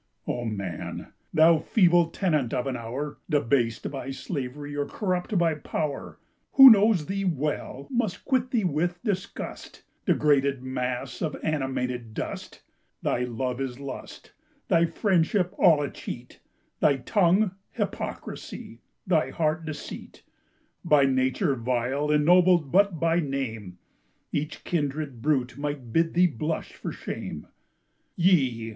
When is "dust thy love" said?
12.15-13.61